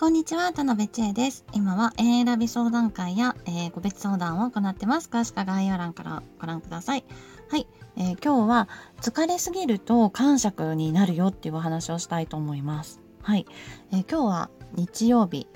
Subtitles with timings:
[0.00, 1.44] こんにちは、田辺千恵です。
[1.52, 5.10] 今は A 選び相談会や、えー、個別相談を行ってます。
[5.12, 7.04] 詳しくは概要欄からご覧ください。
[7.50, 7.66] はい、
[7.98, 8.68] えー、今日は
[9.02, 12.98] 疲れすぎると感触になるよっていうお話をしたいと思います。
[13.20, 13.44] はい、
[13.92, 15.46] えー、今日は日曜日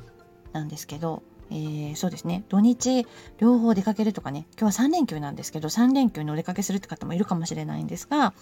[0.52, 1.22] なんですけど、
[1.54, 3.06] えー、そうですね土日
[3.38, 8.34] 両方出かけるとかね今日は3連休なんですけど3連休にお出かけするって方もいるかもしれないんですが、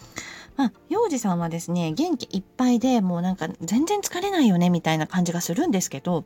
[0.57, 6.25] まあ、幼児さんはですね元気いっぱいでもうなんか全然疲れないよねみたいな感じがするんですけど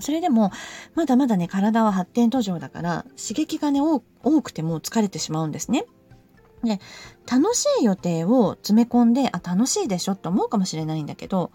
[0.00, 0.50] それでも
[0.96, 4.00] まだまだね体は発展途上だから刺激がね多
[4.42, 5.84] くても疲れてしまうんですね。
[6.64, 6.80] で
[7.30, 11.52] 楽しい予定を詰め込んであ楽しいでしょって思うかもしれないんだけど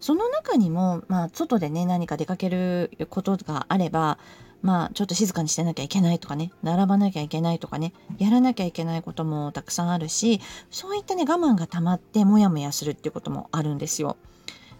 [0.00, 4.18] その中にも、まあ、外でね何か出かけることがあれば
[4.62, 10.40] まあちょっと静かにしてなきゃいけないとかね並ばなきゃいけないとかねやらなきゃいけないこともたくさんあるし
[10.70, 14.16] そういったね我慢が溜まってモヤモヤするっていうこともあるんですよ。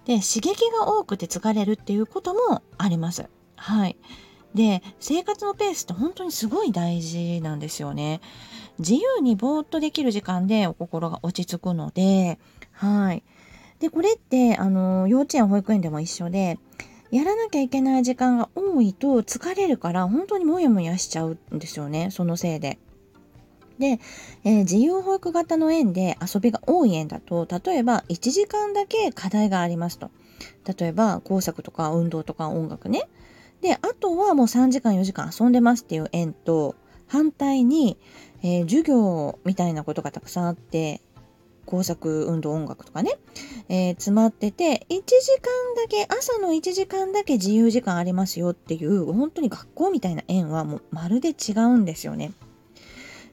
[0.05, 3.29] で刺激が多くて疲れるっていうこともあります。
[3.57, 3.97] はい。
[4.55, 8.21] で生活のペースって本当にすごい大事なんですよね。
[8.79, 12.39] 自由にぼーっとできる時間でお心が落ち着くので
[12.73, 13.23] はい。
[13.81, 16.59] でこれってあの幼稚園保育園でも一緒で
[17.11, 22.79] やらなきゃいけない時間が多いと疲れるから本当にモヤモヤしちゃうんですよねそのせいで。
[23.79, 24.01] で、
[24.43, 30.11] えー、自由保育型の園で遊びが多い園だと例えば1時間だけ課題がありますと。
[30.79, 33.09] 例えば工作とか運動とか音楽ね。
[33.61, 36.77] であとはもう3時間4時間遊んでますっていう園と
[37.09, 37.99] 反対に、
[38.43, 41.01] えー、授業みたいなことがたくさんあって
[41.67, 43.19] 工作運動音楽とかね、
[43.69, 45.05] えー、詰まってて1時
[45.41, 52.33] 間だけ朝の1時間だけ自由時間ありますよっていう本当に学校みたいな縁はもうまるで違うんですよね。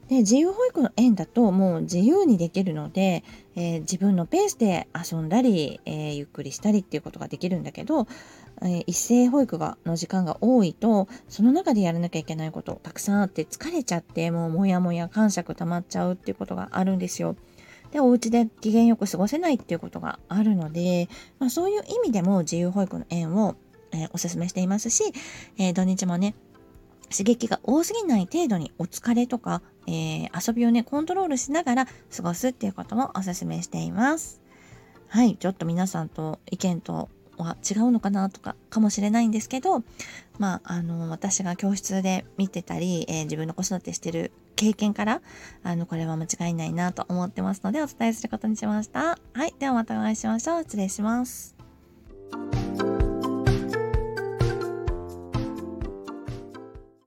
[0.08, 3.24] で自由保育の園だともう自由にできるので、
[3.56, 8.06] えー、自分のペースで遊んだり、えー、ゆっくりしたりっていうことができるんだけど、
[8.62, 17.36] えー、一斉保育がの時間が多いとその中でやらなきゃいけないことたくさんあって疲れちゃってもうモヤモヤ感触溜まっちゃうっていうことがあるんですよ。
[17.90, 23.56] でお家で機嫌よく過ごせないっていうことがあるので、まあ、そういう意味でも自由保育の園を、
[23.92, 25.04] えおすすめしていますし、
[25.56, 26.34] え土日もね
[27.10, 34.40] 刺激が多すぎない程度にお疲れとか、えー、遊びをねコントロールしながら過ごすっていうこともおすすめしています。
[35.08, 37.08] はい、ちょっと皆さんと意見と
[37.38, 39.82] は違うのかなとかかもしれないんですけど、
[40.38, 45.20] まあ、あの私が教室で見てたり、えー、自分の子育てしてる経験から
[45.62, 49.18] あのこれは間違いないなと思ってますのでお伝えすることにしました。
[49.34, 50.62] はい、ではまたお会いしましょう。
[50.62, 51.55] 失礼します。